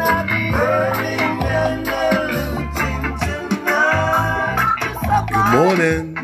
[0.00, 0.08] Good
[5.52, 6.16] morning.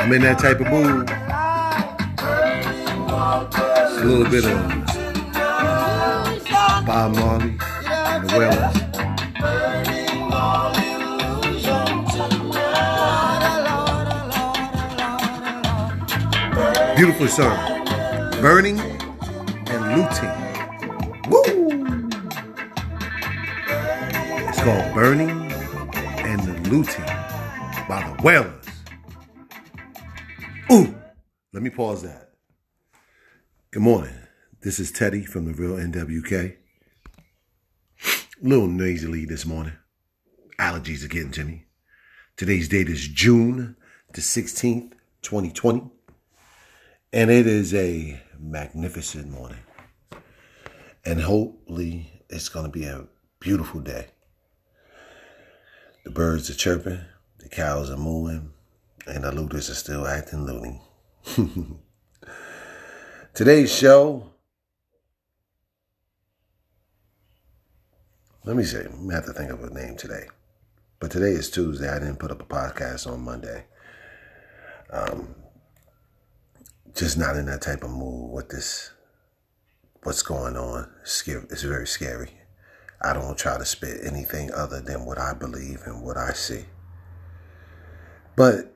[0.00, 1.10] I'm in that type of mood.
[3.84, 4.56] It's a little bit of
[6.86, 8.87] Bob Marley and the Wailers.
[16.98, 17.84] Beautiful song.
[18.42, 20.34] Burning and looting.
[21.30, 22.08] Woo!
[24.48, 27.04] It's called Burning and the Looting
[27.86, 28.64] by the Wailers.
[30.72, 30.92] Ooh!
[31.52, 32.30] Let me pause that.
[33.70, 34.16] Good morning.
[34.62, 36.56] This is Teddy from the Real NWK.
[38.02, 39.74] A little nasally this morning.
[40.58, 41.66] Allergies are getting to me.
[42.36, 43.76] Today's date is June
[44.14, 45.92] the 16th, 2020.
[47.12, 49.62] And it is a magnificent morning.
[51.06, 53.06] And hopefully it's going to be a
[53.40, 54.08] beautiful day.
[56.04, 57.00] The birds are chirping,
[57.38, 58.52] the cows are mooing,
[59.06, 60.82] and the looters are still acting loony.
[63.34, 64.30] Today's show,
[68.44, 70.26] let me see, I have to think of a name today.
[71.00, 71.88] But today is Tuesday.
[71.88, 73.64] I didn't put up a podcast on Monday.
[74.90, 75.34] Um,
[76.98, 78.90] just not in that type of mood with this,
[80.02, 80.90] what's going on.
[81.02, 82.30] It's, scary, it's very scary.
[83.00, 86.64] I don't try to spit anything other than what I believe and what I see.
[88.34, 88.74] But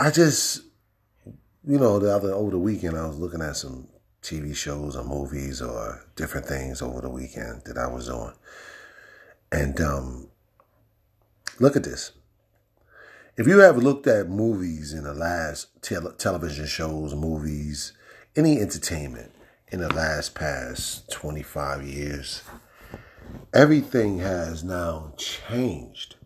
[0.00, 0.62] I just,
[1.64, 3.86] you know, the other over the weekend, I was looking at some
[4.20, 8.34] TV shows or movies or different things over the weekend that I was on.
[9.52, 10.28] And um,
[11.60, 12.10] look at this.
[13.38, 17.92] If you have looked at movies in the last tel- television shows, movies,
[18.34, 19.30] any entertainment
[19.68, 22.42] in the last past 25 years,
[23.52, 26.16] everything has now changed.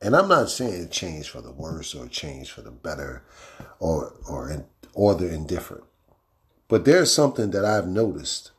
[0.00, 3.22] And I'm not saying change for the worse or change for the better
[3.78, 4.64] or or
[4.94, 5.84] or the indifferent.
[6.68, 8.52] But there's something that I've noticed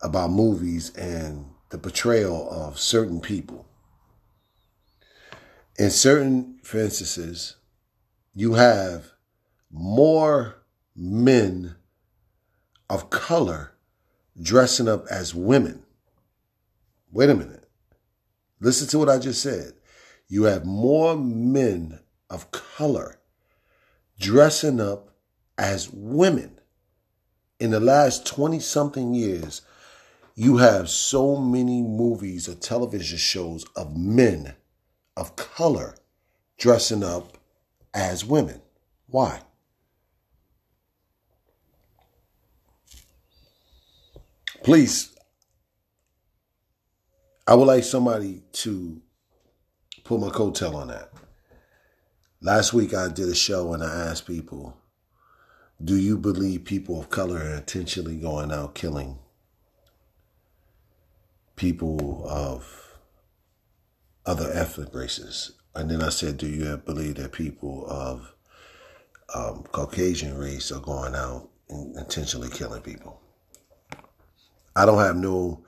[0.00, 3.67] about movies and the portrayal of certain people.
[5.78, 7.54] In certain instances,
[8.34, 9.12] you have
[9.70, 10.56] more
[10.96, 11.76] men
[12.90, 13.74] of color
[14.40, 15.84] dressing up as women.
[17.12, 17.68] Wait a minute.
[18.58, 19.74] Listen to what I just said.
[20.26, 23.20] You have more men of color
[24.18, 25.10] dressing up
[25.56, 26.58] as women.
[27.60, 29.62] In the last 20 something years,
[30.34, 34.56] you have so many movies or television shows of men
[35.18, 35.96] of color
[36.56, 37.36] dressing up
[37.92, 38.62] as women.
[39.08, 39.40] Why?
[44.62, 45.16] Please,
[47.46, 49.00] I would like somebody to
[50.04, 51.12] put my coattail on that.
[52.40, 54.76] Last week I did a show and I asked people,
[55.82, 59.18] do you believe people of color are intentionally going out killing
[61.56, 62.87] people of
[64.28, 65.52] other ethnic races?
[65.74, 68.34] And then I said, do you believe that people of
[69.34, 73.20] um, Caucasian race are going out and intentionally killing people?
[74.76, 75.64] I don't have no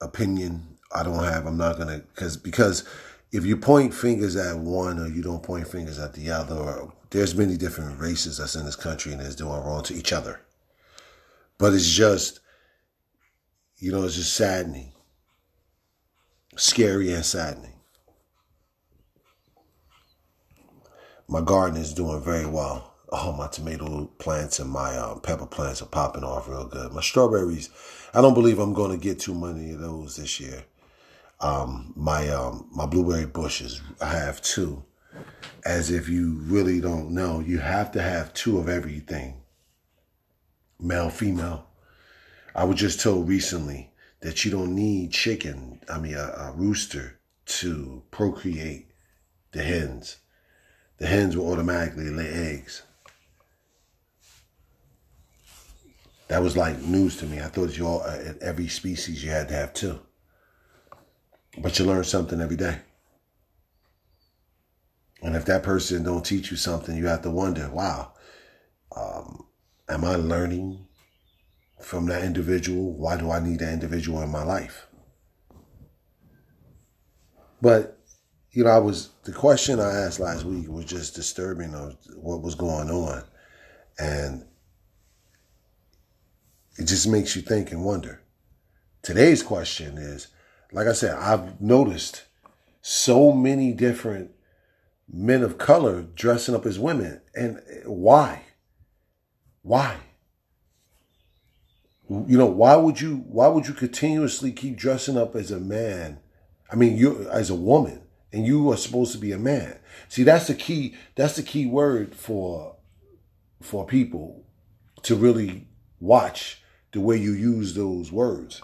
[0.00, 0.78] opinion.
[0.92, 2.84] I don't have, I'm not going to, because, because
[3.32, 6.92] if you point fingers at one or you don't point fingers at the other, or
[7.10, 10.40] there's many different races that's in this country and is doing wrong to each other.
[11.58, 12.40] But it's just,
[13.78, 14.92] you know, it's just saddening,
[16.56, 17.75] scary and saddening.
[21.28, 22.94] My garden is doing very well.
[23.10, 26.92] Oh, my tomato plants and my um, pepper plants are popping off real good.
[26.92, 27.70] My strawberries,
[28.14, 30.64] I don't believe I'm going to get too many of those this year.
[31.40, 34.84] Um, my um, my blueberry bushes, I have two.
[35.64, 39.42] As if you really don't know, you have to have two of everything.
[40.78, 41.66] Male, female.
[42.54, 43.90] I was just told recently
[44.20, 48.92] that you don't need chicken, I mean a, a rooster, to procreate
[49.52, 50.18] the hens.
[50.98, 52.82] The hens will automatically lay eggs.
[56.28, 57.40] That was like news to me.
[57.40, 60.00] I thought you all at every species you had to have two.
[61.58, 62.78] But you learn something every day.
[65.22, 68.12] And if that person don't teach you something, you have to wonder, wow,
[68.94, 69.46] um,
[69.88, 70.86] am I learning
[71.80, 72.92] from that individual?
[72.92, 74.86] Why do I need that individual in my life?
[77.60, 77.98] But
[78.52, 82.42] you know, I was the question I asked last week was just disturbing of what
[82.42, 83.24] was going on,
[83.98, 84.46] and
[86.78, 88.22] it just makes you think and wonder.
[89.02, 90.28] Today's question is,
[90.70, 92.22] like I said, I've noticed
[92.82, 94.30] so many different
[95.12, 98.42] men of color dressing up as women, and why?
[99.62, 99.96] Why?
[102.08, 106.20] You know, why would you why would you continuously keep dressing up as a man?
[106.70, 109.78] I mean, you as a woman, and you are supposed to be a man.
[110.08, 110.94] See, that's the key.
[111.14, 112.76] That's the key word for
[113.60, 114.44] for people
[115.02, 115.66] to really
[116.00, 116.62] watch
[116.92, 118.62] the way you use those words,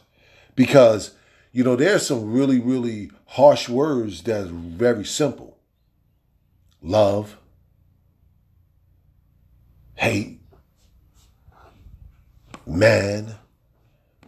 [0.54, 1.14] because
[1.52, 5.58] you know there's some really really harsh words that's very simple.
[6.82, 7.38] Love,
[9.94, 10.40] hate,
[12.66, 13.36] man,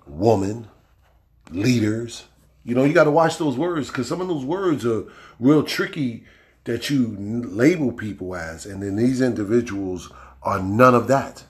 [0.06, 0.68] woman,
[1.50, 2.24] leaders.
[2.64, 5.04] You know, you got to watch those words because some of those words are
[5.38, 6.24] real tricky
[6.64, 8.64] that you label people as.
[8.64, 10.10] And then these individuals
[10.42, 11.44] are none of that.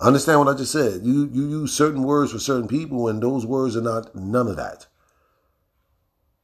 [0.00, 1.02] Understand what I just said.
[1.04, 4.56] You you use certain words for certain people, and those words are not none of
[4.56, 4.86] that.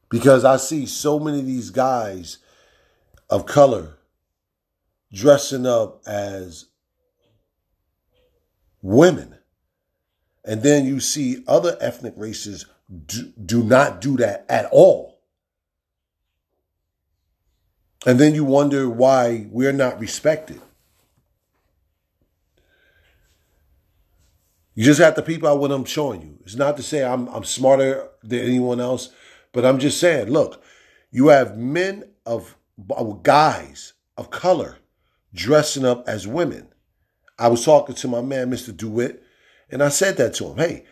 [0.08, 2.38] Because I see so many of these guys
[3.29, 3.99] of color
[5.12, 6.67] dressing up as
[8.82, 9.39] women.
[10.50, 12.67] And then you see other ethnic races
[13.06, 15.20] do, do not do that at all.
[18.05, 20.61] And then you wonder why we're not respected.
[24.75, 26.38] You just have to peep out what I'm showing you.
[26.43, 29.11] It's not to say I'm, I'm smarter than anyone else,
[29.52, 30.64] but I'm just saying, look,
[31.12, 32.56] you have men of,
[32.91, 34.79] of guys of color
[35.32, 36.67] dressing up as women.
[37.38, 38.76] I was talking to my man, Mr.
[38.76, 39.23] DeWitt,
[39.70, 40.56] and I said that to him.
[40.56, 40.84] Hey,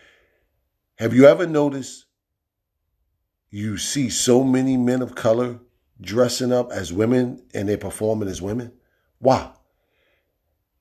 [0.97, 2.05] have you ever noticed
[3.49, 5.59] you see so many men of color
[6.01, 8.71] dressing up as women and they're performing as women?
[9.19, 9.55] Wow.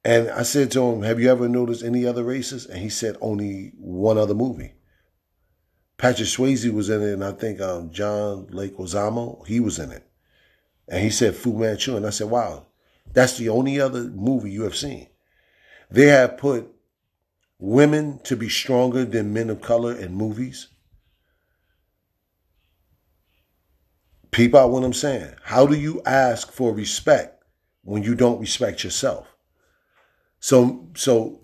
[0.04, 2.66] And I said to him, Have you ever noticed any other races?
[2.66, 4.74] And he said, Only one other movie.
[5.96, 10.08] Patrick Swayze was in it, and I think um, John Ozamo he was in it.
[10.86, 11.96] And he said Fu Manchu.
[11.96, 12.66] And I said, Wow,
[13.12, 15.08] that's the only other movie you have seen.
[15.90, 16.72] They have put
[17.58, 20.68] women to be stronger than men of color in movies.
[24.30, 25.34] People out what I'm saying.
[25.42, 27.42] How do you ask for respect
[27.82, 29.26] when you don't respect yourself?
[30.40, 31.40] So so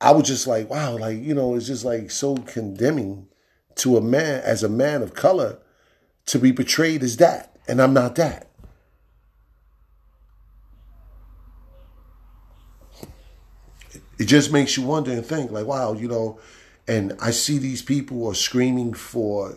[0.00, 3.28] I was just like, wow, like, you know, it's just like so condemning
[3.76, 5.58] to a man as a man of color
[6.26, 7.56] to be portrayed as that.
[7.68, 8.45] And I'm not that.
[14.18, 16.38] It just makes you wonder and think like, wow, you know,
[16.88, 19.56] and I see these people are screaming for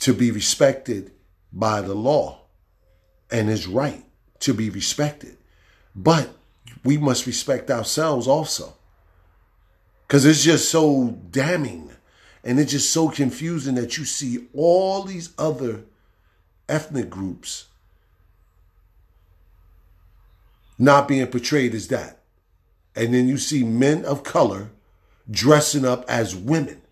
[0.00, 1.12] to be respected
[1.52, 2.42] by the law
[3.30, 4.04] and is right
[4.40, 5.36] to be respected.
[5.94, 6.30] But
[6.84, 8.74] we must respect ourselves also.
[10.06, 11.90] Because it's just so damning
[12.44, 15.84] and it's just so confusing that you see all these other
[16.68, 17.66] ethnic groups
[20.78, 22.21] not being portrayed as that
[22.94, 24.70] and then you see men of color
[25.30, 26.82] dressing up as women.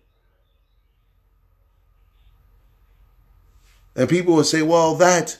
[3.95, 5.37] And people will say, well, that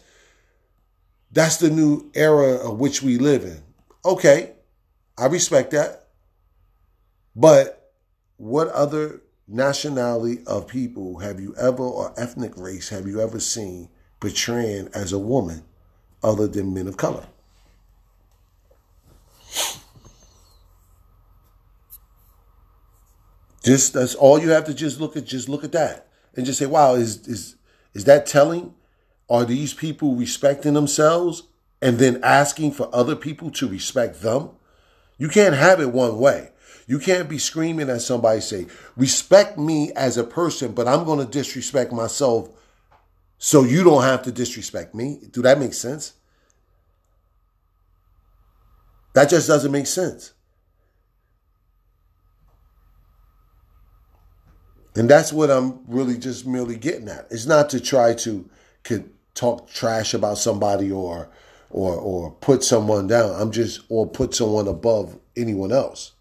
[1.32, 3.64] that's the new era of which we live in.
[4.04, 4.52] Okay,
[5.18, 6.08] I respect that.
[7.36, 7.94] But
[8.38, 13.90] what other nationality of people have you ever, or ethnic race, have you ever seen
[14.20, 15.64] portraying as a woman
[16.22, 17.26] other than men of color?
[23.64, 25.26] Just that's all you have to just look at.
[25.26, 27.56] Just look at that and just say, "Wow, is is
[27.94, 28.74] is that telling?
[29.30, 31.44] Are these people respecting themselves
[31.82, 34.50] and then asking for other people to respect them?
[35.18, 36.50] You can't have it one way.
[36.88, 41.20] You can't be screaming at somebody say, "Respect me as a person, but I'm going
[41.20, 42.50] to disrespect myself."
[43.38, 45.20] So you don't have to disrespect me.
[45.32, 46.14] Do that make sense?
[49.14, 50.34] That just doesn't make sense.
[54.96, 57.28] And that's what I'm really just merely getting at.
[57.32, 58.50] It's not to try to
[58.84, 61.30] could talk trash about somebody or
[61.70, 63.40] or or put someone down.
[63.40, 66.14] I'm just or put someone above anyone else.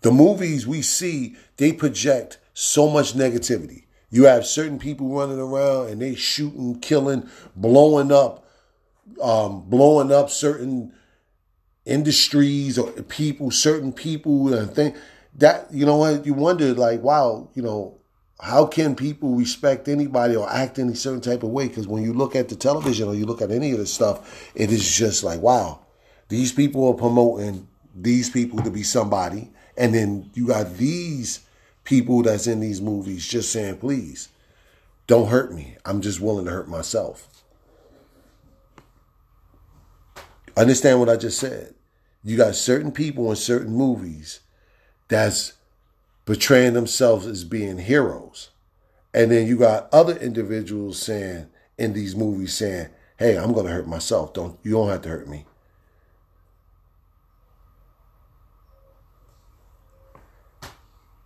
[0.00, 3.84] The movies we see, they project so much negativity.
[4.10, 8.44] You have certain people running around and they shooting, killing, blowing up,
[9.22, 10.92] um, blowing up certain
[11.84, 14.98] industries or people, certain people and things.
[15.34, 17.96] that you know what you wonder like wow you know
[18.40, 21.68] how can people respect anybody or act any certain type of way?
[21.68, 24.50] Because when you look at the television or you look at any of this stuff
[24.54, 25.80] it is just like wow
[26.28, 29.50] these people are promoting these people to be somebody.
[29.76, 31.40] And then you got these
[31.84, 34.28] people that's in these movies just saying please
[35.06, 35.76] don't hurt me.
[35.84, 37.28] I'm just willing to hurt myself
[40.56, 41.74] understand what i just said
[42.24, 44.40] you got certain people in certain movies
[45.08, 45.54] that's
[46.24, 48.50] portraying themselves as being heroes.
[49.12, 53.72] And then you got other individuals saying in these movies saying, "Hey, I'm going to
[53.72, 54.32] hurt myself.
[54.32, 55.44] Don't you don't have to hurt me."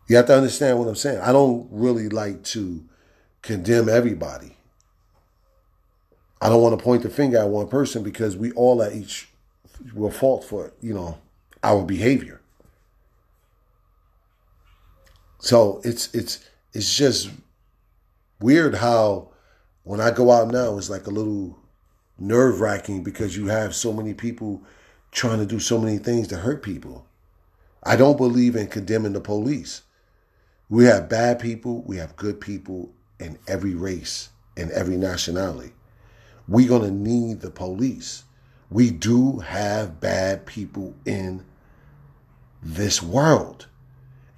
[0.08, 1.20] You have to understand what I'm saying.
[1.20, 2.84] I don't really like to
[3.42, 4.55] condemn everybody.
[6.40, 9.28] I don't want to point the finger at one person because we all at each
[9.94, 11.18] will fault for, you know,
[11.62, 12.40] our behavior.
[15.38, 17.30] So it's it's it's just
[18.40, 19.28] weird how
[19.84, 21.58] when I go out now it's like a little
[22.18, 24.62] nerve wracking because you have so many people
[25.12, 27.06] trying to do so many things to hurt people.
[27.82, 29.82] I don't believe in condemning the police.
[30.68, 35.72] We have bad people, we have good people in every race, in every nationality.
[36.48, 38.24] We're going to need the police.
[38.70, 41.44] We do have bad people in
[42.62, 43.66] this world.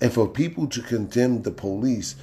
[0.01, 2.15] And for people to condemn the police,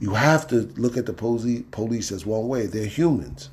[0.00, 2.66] you have to look at the police as one way.
[2.66, 3.50] They're humans.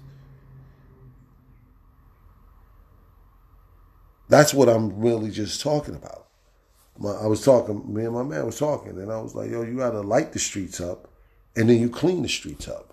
[4.29, 6.27] That's what I'm really just talking about.
[6.97, 9.61] My, I was talking, me and my man was talking, and I was like, yo,
[9.61, 11.07] you got to light the streets up,
[11.55, 12.86] and then you clean the streets up.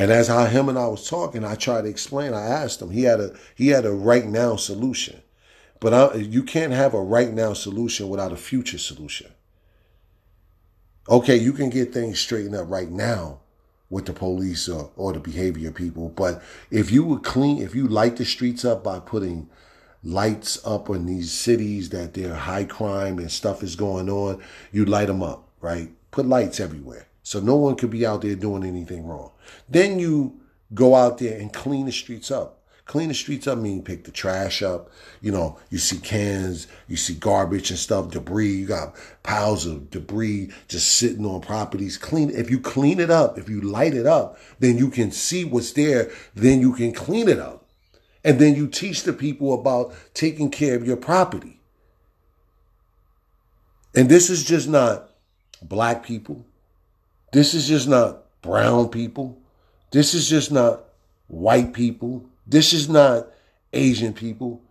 [0.00, 2.32] And as how him and I was talking, I tried to explain.
[2.32, 2.90] I asked him.
[2.90, 5.20] He had a he had a right now solution.
[5.78, 9.30] But I, you can't have a right now solution without a future solution.
[11.06, 13.40] Okay, you can get things straightened up right now
[13.90, 16.08] with the police or, or the behavior people.
[16.08, 19.50] But if you would clean, if you light the streets up by putting
[20.02, 24.42] lights up in these cities that they're high crime and stuff is going on,
[24.72, 25.90] you light them up, right?
[26.10, 27.06] Put lights everywhere.
[27.22, 29.32] So no one could be out there doing anything wrong.
[29.68, 30.40] Then you
[30.74, 32.60] go out there and clean the streets up.
[32.90, 34.90] Clean the streets up mean pick the trash up.
[35.20, 38.52] You know, you see cans, you see garbage and stuff, debris.
[38.52, 41.96] You got piles of debris just sitting on properties.
[41.96, 42.30] Clean.
[42.30, 45.72] If you clean it up, if you light it up, then you can see what's
[45.74, 46.10] there.
[46.34, 47.68] Then you can clean it up.
[48.24, 51.60] And then you teach the people about taking care of your property.
[53.94, 55.10] And this is just not
[55.62, 56.44] black people.
[57.32, 59.38] This is just not brown people.
[59.90, 60.84] This is just not
[61.28, 62.24] white people.
[62.46, 63.28] This is not
[63.72, 64.62] Asian people.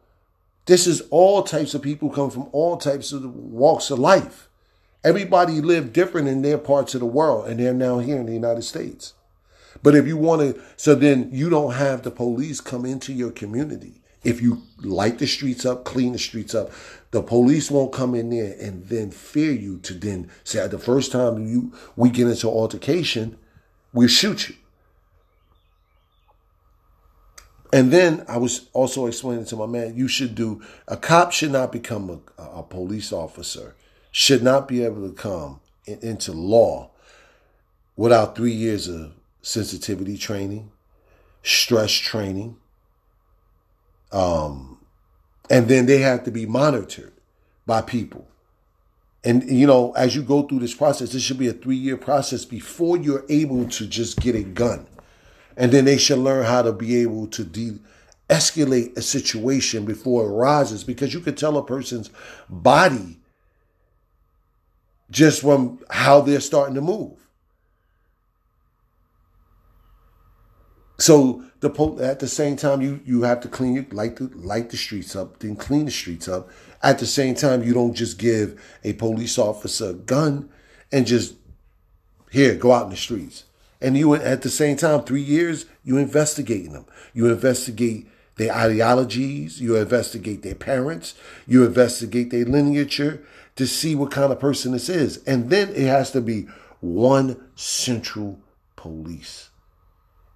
[0.66, 4.50] This is all types of people come from all types of walks of life.
[5.04, 8.34] Everybody live different in their parts of the world, and they're now here in the
[8.34, 9.14] United States.
[9.82, 13.32] But if you want to, so then you don't have the police come into your
[13.32, 14.02] community.
[14.24, 16.72] If you light the streets up, clean the streets up,
[17.12, 21.12] the police won't come in there and then fear you to then say, the first
[21.12, 23.38] time you we get into altercation,
[23.94, 24.56] we'll shoot you.
[27.72, 31.52] And then I was also explaining to my man, you should do, a cop should
[31.52, 33.76] not become a, a police officer,
[34.12, 36.90] should not be able to come in, into law
[37.96, 40.72] without three years of sensitivity training,
[41.44, 42.58] stress training.
[44.12, 44.80] Um,
[45.50, 47.14] and then they have to be monitored
[47.66, 48.28] by people.
[49.24, 51.98] And, you know, as you go through this process, this should be a three year
[51.98, 54.88] process before you're able to just get a gun.
[55.58, 57.80] And then they should learn how to be able to de
[58.30, 62.12] escalate a situation before it rises because you could tell a person's
[62.48, 63.20] body
[65.10, 67.18] just from how they're starting to move.
[71.00, 71.70] So the
[72.02, 75.40] at the same time you you have to clean light the light the streets up,
[75.40, 76.50] then clean the streets up.
[76.82, 80.50] At the same time, you don't just give a police officer a gun
[80.92, 81.36] and just
[82.32, 83.46] here go out in the streets.
[83.82, 86.86] And you, at the same time, three years, you investigating them.
[87.14, 89.62] You investigate their ideologies.
[89.62, 91.16] You investigate their parents.
[91.48, 95.24] You investigate their lineage to see what kind of person this is.
[95.26, 96.48] And then it has to be
[96.82, 98.40] one central
[98.76, 99.49] police.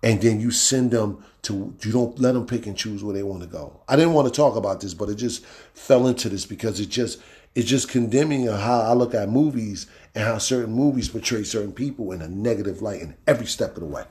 [0.03, 3.23] And then you send them to, you don't let them pick and choose where they
[3.23, 3.81] want to go.
[3.87, 6.89] I didn't want to talk about this, but it just fell into this because it
[6.89, 7.21] just,
[7.55, 12.11] it's just condemning how I look at movies and how certain movies portray certain people
[12.11, 14.03] in a negative light in every step of the way.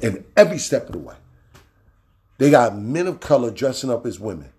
[0.00, 1.16] In every step of the way.
[2.38, 4.52] They got men of color dressing up as women.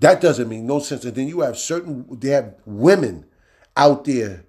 [0.00, 1.04] That doesn't make no sense.
[1.04, 3.24] And then you have certain, they have women
[3.76, 4.44] out there.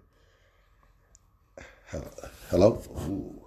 [2.50, 2.82] Hello?
[3.08, 3.42] Ooh.